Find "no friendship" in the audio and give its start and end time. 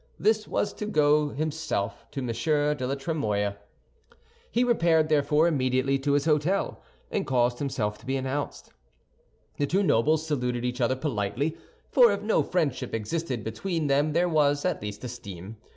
12.23-12.95